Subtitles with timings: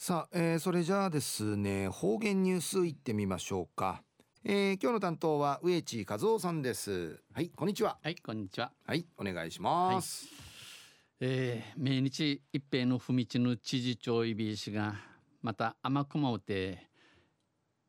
[0.00, 4.04] さあ、えー、それじゃあですね方言ニュースいってみましょうか、
[4.44, 7.20] えー、今日の担当は植地和夫さんです。
[7.34, 7.98] はいこんにちは。
[8.00, 8.70] はいこんにちは。
[8.86, 10.26] はいお願いします、
[11.20, 14.94] はい、えー、命日一平の踏み地の知事長いびいしが
[15.42, 16.78] また甘くまうて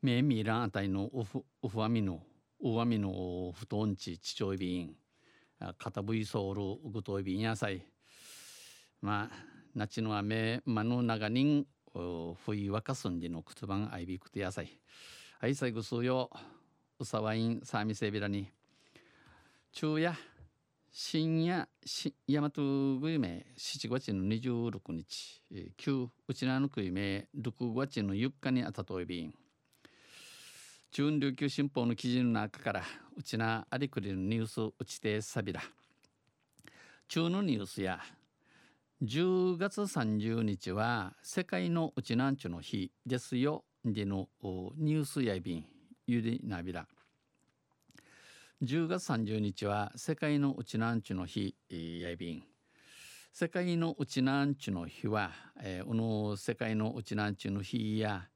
[0.01, 2.23] めみらんあたいのうふうふわみの
[2.59, 4.95] うわみのふとんちちちょいびん
[5.77, 7.85] かたぶいそうるぐといびんやさい。
[8.99, 14.69] まあなちのあめまの長人ふいわかすんじのくつばんあいびくてやさい。
[15.39, 16.29] はい最後数よ。
[16.99, 18.49] うさわいんさみせびらに。
[19.71, 20.15] 昼夜
[20.91, 25.41] 深夜し大和ぐいめ7月の26日
[25.77, 26.45] 旧うち。
[26.45, 29.33] なのくいめ6月の4日にあたといびん。
[30.91, 32.83] 中琉球新報の記事の中から
[33.15, 35.61] うちなありくりのニュースうちてさびら。
[37.07, 37.99] 中のニュースや
[39.01, 43.63] 10月30日は世界のうちなんちゅの日ですよ。
[43.85, 44.27] での
[44.75, 45.65] ニュースやびん
[46.05, 46.85] ゆりなびら。
[48.61, 52.43] 10月30日は世界のうちなんちゅの日やびん。
[53.31, 58.27] 世界のうちなんちゅの日は、えー、この世界のうちなんちゅの日や、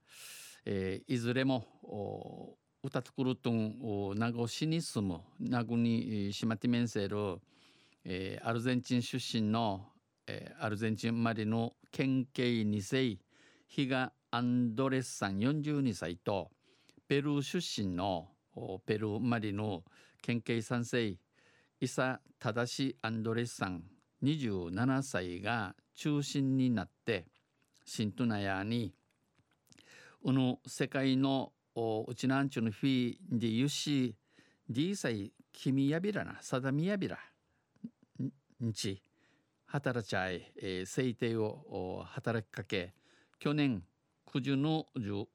[0.63, 7.41] えー、いずれも歌作るとん名護市に住む名護にしまって面せる、
[8.05, 9.87] えー、アルゼンチン出身の
[10.27, 13.17] えー、アルゼンチン生まれの県警2世
[13.67, 16.49] ヒガ・アンドレスさん42歳と
[17.07, 18.29] ペルー出身の
[18.85, 19.83] ペルー生まれの
[20.21, 21.17] 県警3世
[21.79, 23.83] イサ・タダシ・アンドレスさん
[24.23, 27.25] 27歳が中心になって
[27.85, 28.93] シントナヤに
[30.23, 34.15] うぬ世界のうちなんちゅのフィーでゆし
[34.69, 37.19] D 歳君やびらなさだみやびら
[38.63, 39.03] んち。
[39.73, 42.93] 働ちゃい、えー、制定を働きかけ
[43.39, 43.81] 去年
[44.31, 45.25] 9時の 10,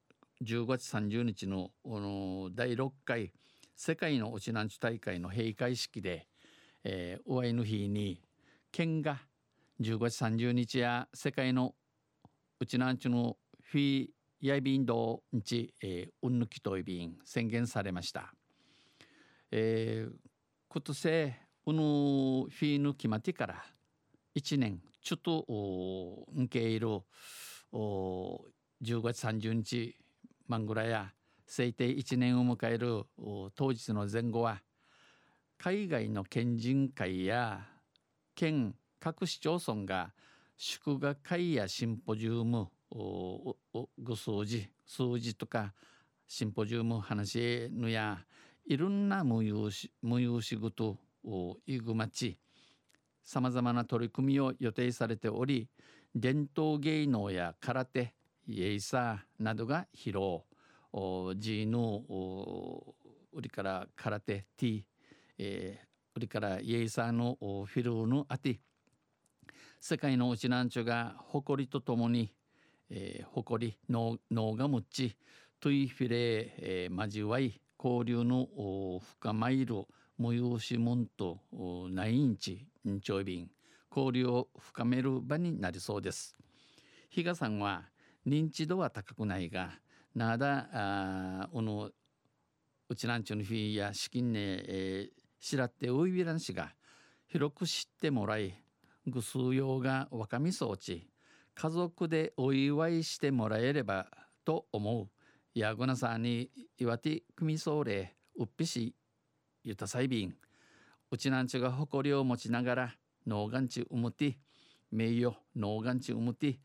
[0.41, 3.33] 10月30日のの第6回
[3.75, 6.29] 世界のうちなんち大会の閉会式で、
[6.85, 8.21] えー、お会いの日に
[8.71, 9.19] 県が
[9.81, 11.75] 10月30日や世界の
[12.61, 14.07] うちなんちのフィー
[14.39, 18.33] ヤイビンドんち、えー、うんぬきといびん宣言されました。
[19.51, 20.13] えー、
[20.69, 21.33] 今年
[21.65, 23.65] うぬフィーヌ決まてから
[24.35, 25.45] 1年ちょっと
[26.35, 26.87] 受け入る
[27.73, 29.95] 10月30日
[30.47, 31.13] マングラや
[31.45, 33.03] 制定1年を迎える
[33.55, 34.61] 当日の前後は
[35.57, 37.61] 海外の県人会や
[38.35, 40.11] 県各市町村が
[40.57, 45.73] 祝賀会やシンポジウムご数字数字とか
[46.27, 48.19] シンポジウム話のや
[48.65, 52.37] いろんな無用し無用仕事をいぐまち
[53.29, 55.69] さまざまな取り組みを予定されており
[56.15, 58.15] 伝統芸能や空手
[58.47, 60.41] イエイサーなどが披露。
[61.37, 61.77] ジーヌ
[63.31, 64.83] 売りから空手ティー、
[65.37, 68.57] えー、売りからイエイサーのフィルーのアティ。
[69.79, 72.33] 世界のうちなんちゅが誇りとともに、
[72.89, 74.17] えー、誇り脳
[74.55, 75.15] がむっち
[75.59, 76.15] トゥイフィレ、
[76.57, 78.47] えー、交わい交流の
[79.19, 79.85] 深まいる
[80.19, 81.39] 催しもんと
[81.89, 83.49] 内インチ日曜便
[83.89, 86.35] 交流を深める場になりそうです。
[87.09, 87.89] 比嘉さんは
[88.27, 89.71] 認知度は高くないが
[90.13, 91.89] なだあおの
[92.89, 96.73] うちなんちゅのフィや資金ね、えー、しらっておいびらんしが
[97.27, 98.53] 広く知ってもらい
[99.07, 101.07] ぐすうようが若みそうち
[101.55, 104.07] 家族でお祝いしてもらえれば
[104.45, 105.09] と思う。
[105.53, 108.95] やぐなさんに岩手組そうれうっぴし
[109.69, 110.33] ゆたさいびん
[111.11, 112.95] うちなんちが誇りを持ちながら
[113.27, 114.39] 脳がんちうむて
[114.91, 116.57] 名誉脳がんちうむて、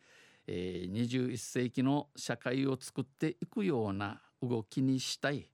[0.47, 5.50] えー、21世紀の社会を作っていくような動きにしたい。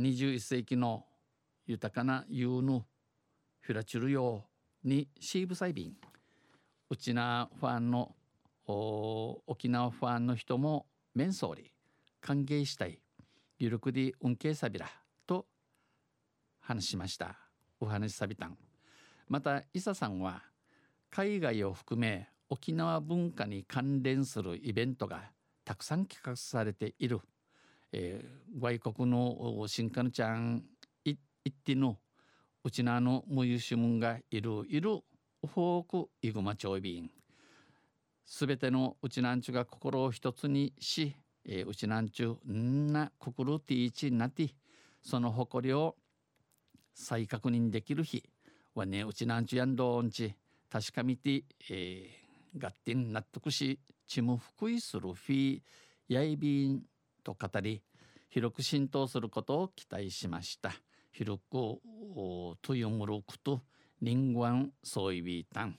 [0.00, 1.04] 21世紀の
[1.64, 2.86] 豊かな有の
[3.60, 4.46] フラチュルよ
[4.84, 5.96] うにシーブサイビン。
[6.90, 8.16] うちなファンの
[8.66, 11.72] 沖縄ファンの人もメンソーリ
[12.20, 12.98] 歓迎したい。
[13.60, 14.90] ゆるくで運慶サビラ
[16.66, 17.36] 話しました。
[17.78, 18.56] お話さびたん。
[19.28, 20.42] また伊佐さんは
[21.10, 25.30] 海外を含め沖縄文化に関連するイベントが
[25.64, 27.20] たくさん企画されている、
[27.92, 30.64] えー、外国の新幹ちゃん
[31.04, 31.18] 行
[31.50, 31.98] っての
[32.62, 37.10] うちなの無優秀門がいるいるフォークイグマ町便。
[38.24, 41.14] すべてのうちなんちゅが心を一つにし、
[41.44, 44.48] えー、うちなんちゅんな心ティーチなって
[45.02, 45.96] その誇りを
[46.94, 48.24] 再確認できる日
[48.74, 50.34] はねうちなんちゅやんどんち
[50.70, 55.60] 確かみて、えー、合点納得しチム福井するフィー
[56.08, 56.82] ヤイビン
[57.22, 57.82] と語り
[58.28, 60.72] 広く浸透することを期待しました。
[61.12, 61.80] 広く
[62.60, 63.60] トヨムルクと
[64.02, 65.78] リンゴアンソイビータン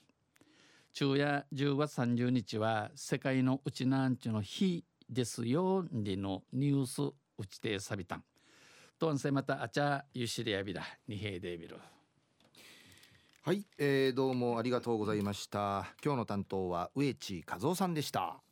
[0.93, 7.13] 昼夜10月30日は世界のうちなんちゅの日ですよりのニュースう
[7.45, 8.23] ちてさびたん。
[8.97, 9.61] とんせまた。
[9.61, 11.77] あちゃゆしりやびらにへいでびる
[13.43, 15.93] はい、えー、どうもありがとうございました。
[16.03, 18.44] 今日の担当は植地和夫さんでした。